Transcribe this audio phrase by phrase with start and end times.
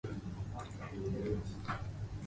[0.57, 1.03] ありがとう。
[1.03, 1.41] ごめんな